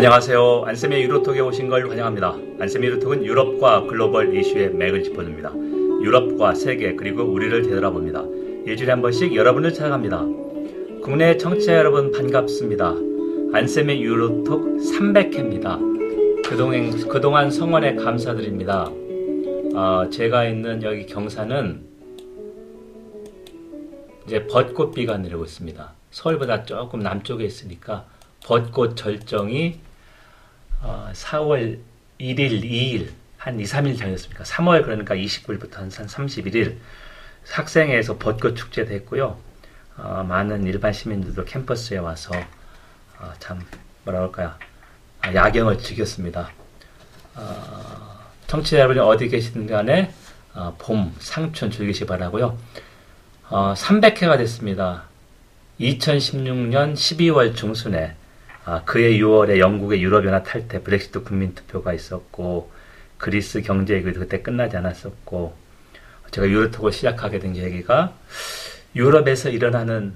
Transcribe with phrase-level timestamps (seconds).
[0.00, 0.62] 안녕하세요.
[0.64, 2.34] 안쌤의 유로톡에 오신 걸 환영합니다.
[2.58, 5.52] 안쌤의 유로톡은 유럽과 글로벌 이슈의 맥을 짚어줍니다.
[5.54, 8.24] 유럽과 세계 그리고 우리를 되돌아봅니다.
[8.64, 10.24] 일주일에 한 번씩 여러분을 찾아갑니다.
[11.02, 12.94] 국내 청취자 여러분 반갑습니다.
[13.52, 16.48] 안쌤의 유로톡 300회입니다.
[16.48, 18.90] 그동안, 그동안 성원에 감사드립니다.
[19.74, 21.84] 어, 제가 있는 여기 경사는
[24.24, 25.92] 이제 벚꽃비가 내리고 있습니다.
[26.10, 28.06] 서울보다 조금 남쪽에 있으니까
[28.46, 29.89] 벚꽃 절정이
[30.80, 31.78] 어, 4월
[32.18, 34.44] 1일, 2일, 한 2, 3일 전이었습니까?
[34.44, 36.76] 3월 그러니까 29일부터 한 31일
[37.48, 39.38] 학생회에서 벚꽃 축제도 했고요.
[39.96, 42.32] 어, 많은 일반 시민들도 캠퍼스에 와서
[43.18, 43.60] 어, 참
[44.04, 44.54] 뭐라 할까요?
[45.20, 46.50] 아, 야경을 즐겼습니다.
[47.34, 50.12] 어, 청취자 여러분이 어디 계시든 간에
[50.54, 52.58] 어, 봄, 상춘 즐기시 바라고요.
[53.48, 55.04] 300회가 어, 됐습니다.
[55.80, 58.16] 2016년 12월 중순에
[58.70, 62.70] 아, 그해 6월에 영국의 유럽연합 탈퇴 브렉시트 국민투표가 있었고
[63.18, 65.56] 그리스 경제위기 그때 끝나지 않았었고
[66.30, 68.14] 제가 유로톡을 시작하게 된 계기가
[68.94, 70.14] 유럽에서 일어나는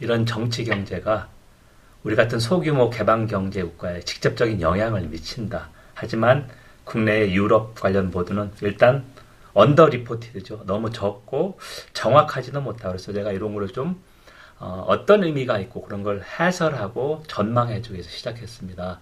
[0.00, 1.28] 이런 정치 경제가
[2.02, 5.68] 우리 같은 소규모 개방 경제 국가에 직접적인 영향을 미친다.
[5.94, 6.48] 하지만
[6.82, 9.04] 국내의 유럽 관련 보도는 일단
[9.54, 10.64] 언더 리포티드죠.
[10.66, 11.60] 너무 적고
[11.92, 14.02] 정확하지도 못하고 그래서 제가 이런 거를 좀
[14.64, 19.00] 어, 떤 의미가 있고 그런 걸 해설하고 전망해주기 위해서 시작했습니다.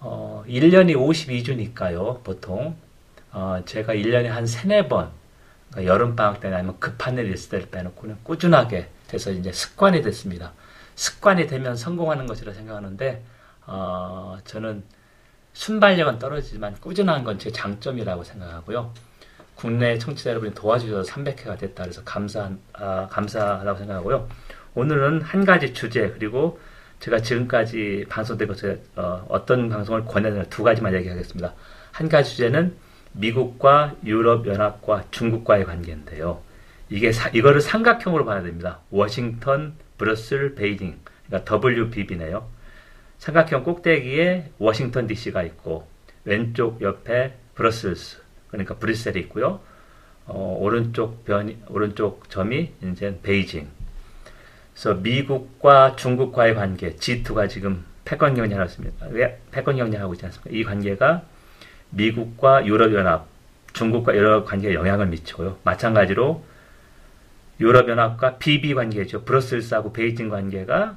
[0.00, 2.76] 어, 1년이 52주니까요, 보통.
[3.32, 5.10] 어, 제가 1년에 한 3, 4번,
[5.70, 10.52] 그러니까 여름방학 때나 아니면 급한 일 있을 때를 빼놓고는 꾸준하게 해서 이제 습관이 됐습니다.
[10.96, 13.22] 습관이 되면 성공하는 것이라 생각하는데,
[13.66, 14.82] 어, 저는
[15.54, 18.92] 순발력은 떨어지지만 꾸준한 건 제 장점이라고 생각하고요.
[19.54, 24.28] 국내 청취자 여러분이 도와주셔서 300회가 됐다 그래서 감사 아, 감사하다고 생각하고요.
[24.74, 26.58] 오늘은 한 가지 주제 그리고
[27.00, 28.54] 제가 지금까지 방송되고
[28.96, 31.54] 어, 어떤 방송을 권해드는 두 가지만 얘기하겠습니다.
[31.90, 32.76] 한 가지 주제는
[33.12, 36.40] 미국과 유럽 연합과 중국과의 관계인데요.
[36.88, 38.80] 이게 사, 이거를 삼각형으로 봐야 됩니다.
[38.90, 40.98] 워싱턴, 브러슬, 베이징.
[41.26, 42.48] 그러니까 WBB네요.
[43.18, 45.86] 삼각형 꼭대기에 워싱턴 DC가 있고
[46.24, 48.21] 왼쪽 옆에 브러슬스
[48.52, 49.60] 그러니까 브뤼셀이 있고요.
[50.26, 53.66] 어, 오른쪽 변 오른쪽 점이 이제 베이징.
[54.72, 59.06] 그래서 미국과 중국과의 관계 G2가 지금 패권 경쟁하고 있습니다.
[59.10, 60.56] 왜 패권 경쟁하고 있지 않습니까?
[60.56, 61.22] 이 관계가
[61.90, 63.26] 미국과 유럽 연합,
[63.72, 65.58] 중국과 여러 관계에 영향을 미치고요.
[65.64, 66.44] 마찬가지로
[67.60, 69.24] 유럽 연합과 BB 관계죠.
[69.24, 70.96] 브러셀스하고 베이징 관계가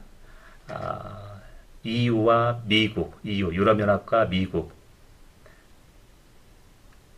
[0.70, 1.42] 아,
[1.84, 4.74] EU와 미국, EU, 유럽 연합과 미국,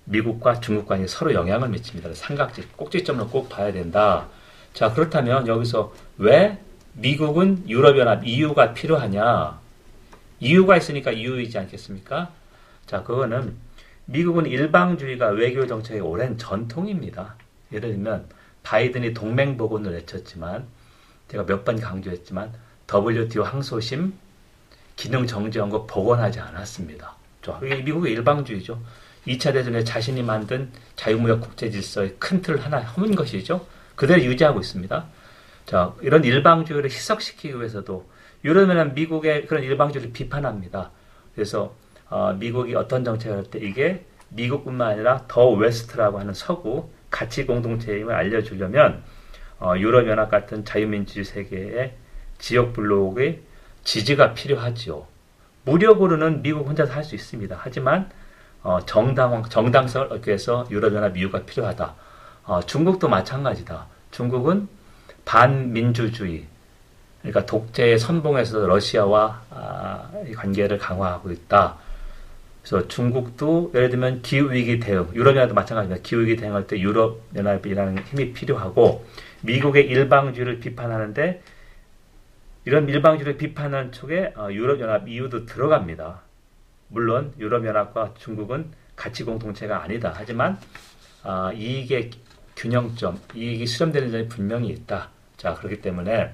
[0.07, 2.13] 미국과 중국 간이 서로 영향을 미칩니다.
[2.13, 4.27] 삼각지, 꼭지점을 꼭 봐야 된다.
[4.73, 6.57] 자, 그렇다면 여기서 왜
[6.93, 9.59] 미국은 유럽연합 EU가 필요하냐?
[10.39, 12.31] EU가 있으니까 EU이지 않겠습니까?
[12.85, 13.55] 자, 그거는
[14.05, 17.35] 미국은 일방주의가 외교 정책의 오랜 전통입니다.
[17.73, 18.25] 예를 들면
[18.63, 20.65] 바이든이 동맹 복원을 외쳤지만
[21.27, 22.53] 제가 몇 번 강조했지만
[22.91, 24.13] WTO 항소심
[24.95, 27.15] 기능 정지 연구 복원하지 않았습니다.
[27.63, 28.79] 이게 미국의 일방주의죠.
[29.27, 33.65] 2차 대전에 자신이 만든 자유무역 국제 질서의 큰틀 하나 허문 것이죠.
[33.95, 35.05] 그대로 유지하고 있습니다.
[35.65, 38.09] 자, 이런 일방주의를 희석시키기 위해서도
[38.45, 40.91] 유럽연합 미국의 그런 일방주의를 비판합니다.
[41.35, 41.75] 그래서
[42.09, 48.13] 어, 미국이 어떤 정책을 할 때 이게 미국뿐만 아니라 the West라고 하는 서구 가치 공동체임을
[48.13, 49.03] 알려주려면
[49.59, 51.93] 어, 유럽연합 같은 자유민주주의 세계의
[52.37, 53.41] 지역 블록의
[53.83, 55.05] 지지가 필요하지요.
[55.65, 57.57] 무력으로는 미국 혼자서 할 수 있습니다.
[57.59, 58.09] 하지만
[58.67, 61.95] 어, 정당, 정당성을 얻기 위해서 유럽연합 이유가 필요하다.
[62.43, 63.85] 어, 중국도 마찬가지다.
[64.11, 64.67] 중국은
[65.23, 66.45] 반민주주의,
[67.21, 71.77] 그러니까 독재의 선봉에서 러시아와 아, 관계를 강화하고 있다.
[72.61, 76.03] 그래서 중국도 예를 들면 기후위기 대응, 유럽연합도 마찬가지입니다.
[76.03, 79.05] 기후위기 대응할 때 유럽연합이라는 힘이 필요하고
[79.43, 81.41] 미국의 일방주의를 비판하는데
[82.65, 86.26] 이런 일방주의를 비판하는 쪽에 어, 유럽연합 이유도 들어갑니다.
[86.89, 90.13] 물론 유럽연합과 중국은 가치 공동체가 아니다.
[90.15, 90.57] 하지만
[91.23, 92.11] 아, 이익의
[92.55, 95.09] 균형점, 이익이 수렴되는 점이 분명히 있다.
[95.37, 96.31] 자 그렇기 때문에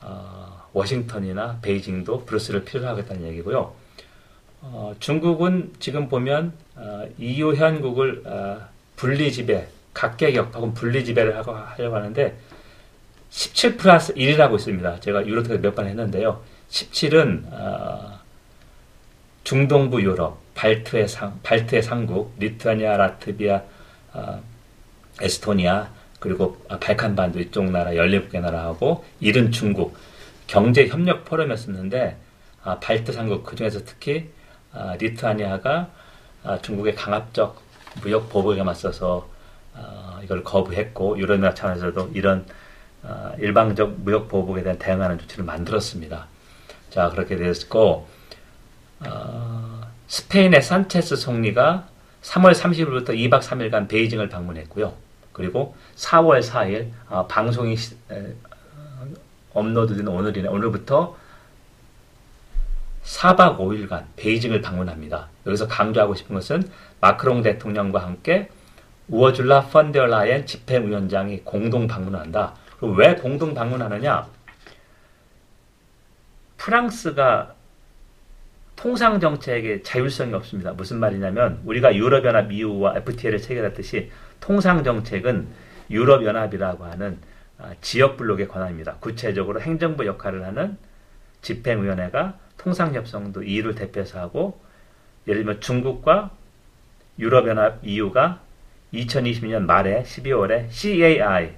[0.00, 3.74] 어, 워싱턴이나 베이징도 브루스를 필요로 하겠다는 얘기고요.
[4.62, 12.38] 어, 중국은 지금 보면 어, EU 회원국을 어, 분리지배, 각계격 혹은 분리지배를 하고 하려고 하는데
[13.30, 15.00] 17 플러스 1이라고 있습니다.
[15.00, 16.42] 제가 유로톡에 몇 번 했는데요.
[16.70, 17.44] 17은
[19.44, 23.62] 중동부 유럽, 발트의 상, 발트의 상국, 리투아니아, 라트비아,
[24.14, 24.42] 어,
[25.20, 25.90] 에스토니아,
[26.22, 29.96] 그리고 발칸반도 이쪽 나라 14개 나라하고 이른 중국
[30.46, 32.16] 경제 협력 포럼이었었는데
[32.62, 34.30] 아, 발트 삼국 그 중에서 특히
[34.72, 35.90] 아, 리투아니아가
[36.44, 37.60] 아, 중국의 강압적
[38.02, 39.28] 무역 보복에 맞서서
[39.74, 42.46] 아, 이걸 거부했고 유럽연합 차원에서도 이런
[43.02, 46.28] 아, 일방적 무역 보복에 대한 대응하는 조치를 만들었습니다.
[46.90, 48.06] 자 그렇게 됐고
[49.06, 51.88] 어, 스페인의 산체스総理가
[52.22, 54.94] 3월 30일부터 2박 3일간 베이징을 방문했고요.
[55.32, 58.34] 그리고 4월 4일 어, 방송이 시, 에,
[59.54, 61.16] 업로드된 오늘이네 오늘부터
[63.04, 65.28] 4박 5일간 베이징을 방문합니다.
[65.46, 66.70] 여기서 강조하고 싶은 것은
[67.00, 68.48] 마크롱 대통령과 함께
[69.08, 72.54] 우어줄라 펀데어라이엔 집행위원장이 공동 방문한다.
[72.80, 74.28] 왜 공동 방문하느냐?
[76.56, 77.54] 프랑스가
[78.82, 80.72] 통상 정책에 자율성이 없습니다.
[80.72, 85.46] 무슨 말이냐면 우리가 유럽연합 EU와 FTA를 체결했듯이 통상 정책은
[85.88, 87.18] 유럽연합이라고 하는
[87.58, 88.96] 아, 지역 블록의 권한입니다.
[88.98, 90.76] 구체적으로 행정부 역할을 하는
[91.42, 94.60] 집행위원회가 통상협정도 EU를 대표해서 하고
[95.28, 96.32] 예를 들면 중국과
[97.20, 98.40] 유럽연합 EU가
[98.94, 101.52] 2022년 말에 12월에 CAI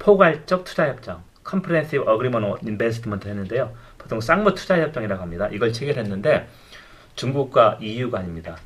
[0.00, 3.72] 포괄적 투자협정 Comprehensive Agreement on Investment 했는데요.
[4.04, 5.48] 보통 쌍무 투자 협정이라고 합니다.
[5.50, 6.46] 이걸 체결했는데
[7.16, 8.56] 중국과 EU가 아닙니다.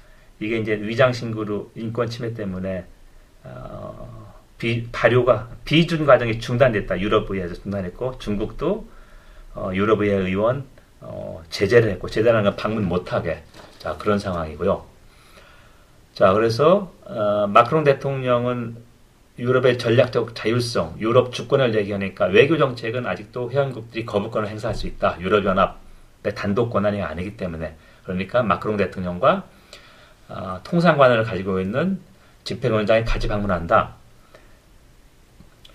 [0.41, 2.85] 이게 이제 위장 신고로 인권 침해 때문에
[3.45, 7.01] 어, 비, 발효가 비준 과정이 중단됐다.
[7.01, 8.89] 유럽 의회에서 중단했고 중국도
[9.55, 10.65] 어, 유럽 의회 의원
[11.01, 13.45] 어, 제재를 했고 제재라는 건 방문 못하게
[13.79, 14.85] 자 그런 상황이고요.
[16.15, 18.88] 자 그래서 어, 마크롱 대통령은
[19.39, 25.21] 유럽의 전략적 자율성, 유럽 주권을 얘기하니까 외교 정책은 아직도 회원국들이 거부권을 행사할 수 있다.
[25.21, 29.47] 유럽연합의 단독 권한이 아니기 때문에 그러니까 마크롱 대통령과
[30.29, 32.01] 어, 통상 관을 가지고 있는
[32.45, 33.95] 집행위원장이 같이 방문한다.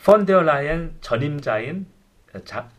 [0.03, 1.85] 펀데어 라이엔 전임자인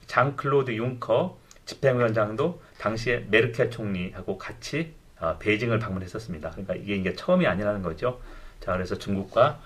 [0.07, 6.51] 장 클로드 융커 집행위원장도 당시에 메르켈 총리하고 같이 어, 베이징을 방문했었습니다.
[6.51, 8.21] 그러니까 이게 이게 처음이 아니라는 거죠.
[8.61, 9.61] 자, 그래서 중국과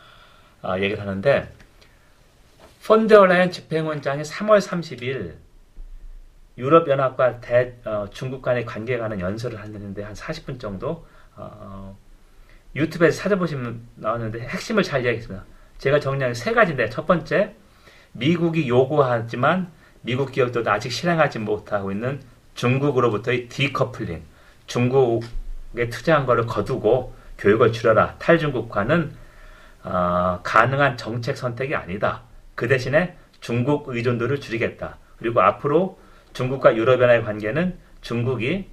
[0.62, 1.52] 어, 얘기를 하는데
[2.86, 5.34] 펀데어라이엔 집행위원장이 3월 30일
[6.56, 11.06] 유럽연합과 대, 어, 중국 간의 관계에 관한 연설을 하는데 한 40분 정도
[11.36, 11.96] 어,
[12.74, 15.44] 유튜브에서 찾아보시면 나왔는데 핵심을 잘 이야기했습니다.
[15.78, 17.54] 제가 정리한 세 가지인데 첫 번째
[18.12, 19.70] 미국이 요구하지만
[20.02, 22.20] 미국 기업들도 아직 실행하지 못하고 있는
[22.54, 24.22] 중국으로부터의 디커플링,
[24.66, 28.16] 중국에 투자한 거를 거두고 교육을 줄여라.
[28.18, 29.12] 탈중국화는
[29.88, 32.22] 어, 가능한 정책 선택이 아니다.
[32.54, 34.98] 그 대신에 중국 의존도를 줄이겠다.
[35.18, 35.98] 그리고 앞으로
[36.34, 38.68] 중국과 유럽연합의 관계는 중국이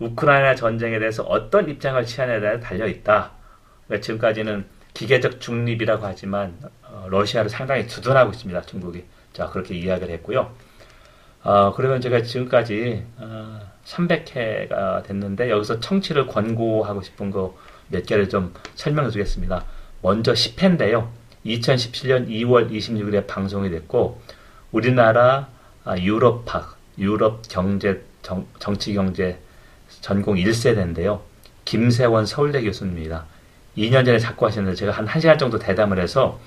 [0.00, 3.32] 우크라이나 전쟁에 대해서 어떤 입장을 취하냐에 대해 달려 있다.
[3.86, 8.62] 그러니까 지금까지는 기계적 중립이라고 하지만 어, 러시아를 상당히 두둔하고 있습니다.
[8.62, 9.04] 중국이.
[9.32, 10.52] 자 그렇게 이야기를 했고요.
[11.44, 17.56] 어, 그러면 제가 지금까지 어, 300회가 됐는데 여기서 청취를 권고하고 싶은 거
[17.90, 19.64] 몇 개를 좀 설명해 주겠습니다.
[20.02, 21.08] 먼저 10회인데요.
[21.44, 24.20] 2017년 2월 26일에 방송이 됐고
[24.72, 25.48] 우리나라
[25.84, 29.38] 아, 유럽학, 유럽 경제 정, 정치 경제
[30.00, 31.20] 전공 1세대인데요.
[31.64, 33.26] 김세원 서울대 교수님입니다.
[33.76, 36.38] 2년 전에 작고 하셨는데 제가 한 1시간 정도 대담을 해서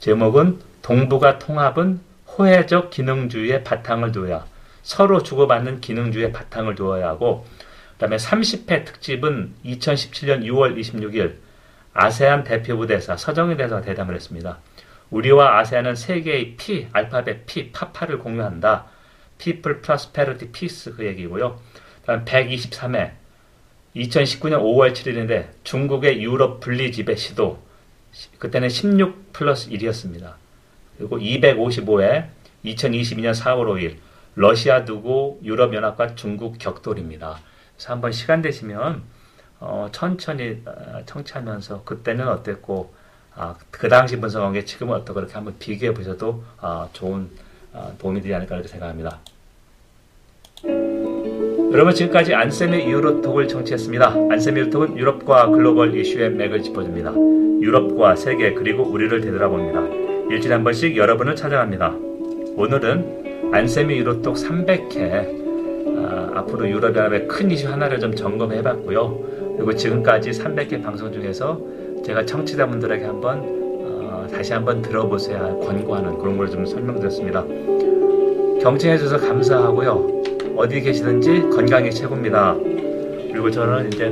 [0.00, 4.44] 제목은 동북아 통합은 호혜적 기능주의의 바탕을 두어야
[4.82, 7.46] 서로 주고받는 기능주의의 바탕을 두어야 하고
[7.92, 11.36] 그 다음에 30회 특집은 2017년 6월 26일
[11.98, 14.58] 아세안 대표부 대사 서정희 대사가 대담을 했습니다.
[15.10, 18.86] 우리와 아세안은 세계의 P, 알파벳 P, 파파를 공유한다.
[19.38, 21.60] People, Prosperity, Peace 그 얘기고요.
[22.04, 23.12] 다음 123회
[23.96, 27.62] 2019년 5월 7일인데 중국의 유럽 분리 지배 시도
[28.38, 30.34] 그때는 16 플러스 1이었습니다.
[30.98, 32.28] 그리고 255회
[32.64, 33.96] 2022년 4월 5일
[34.34, 37.40] 러시아 두고 유럽연합과 중국 격돌입니다.
[37.74, 39.02] 그래서 한번 시간 되시면
[39.60, 42.92] 어, 천천히 어, 청취하면서 그때는 어땠고
[43.34, 47.28] 아, 그 당시 분석한 게 지금은 어떻고 그렇게 한번 비교해 보셔도 아, 좋은
[47.72, 49.18] 아, 도움이 되지 않을까 생각합니다.
[51.72, 54.08] 여러분 지금까지 안쌤의 유로톡을 청취했습니다.
[54.30, 57.12] 안쌤의 유로톡은 유럽과 글로벌 이슈의 맥을 짚어줍니다.
[57.60, 60.06] 유럽과 세계 그리고 우리를 되돌아봅니다.
[60.30, 61.94] 일주일에 한 번씩 여러분을 찾아갑니다.
[62.56, 65.46] 오늘은 안세미 유로톡 300회
[65.98, 69.35] 아, 앞으로 유럽연합의 큰 이슈 하나를 좀 점검해 봤고요.
[69.56, 71.60] 그리고 지금까지 300회 방송 중에서
[72.04, 73.40] 제가 청취자분들에게 한번
[73.84, 77.44] 어, 다시 한번 들어보셔야 권고하는 그런 걸 좀 설명드렸습니다.
[78.62, 80.22] 경청해 주셔서 감사하고요.
[80.56, 82.56] 어디 계시든지 건강이 최고입니다.
[83.32, 84.08] 그리고 저는 이제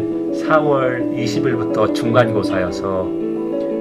[0.46, 3.08] 4월 20일부터 중간고사여서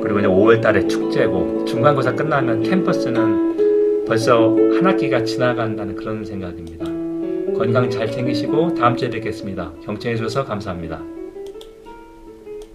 [0.01, 6.86] 그리고 이제 5월 달에 축제고 중간고사 끝나면 캠퍼스는 벌써 한 학기가 지나간다는 그런 생각입니다.
[7.58, 9.72] 건강 잘 챙기시고 다음 주에 뵙겠습니다.
[9.84, 11.01] 경청해 주셔서 감사합니다.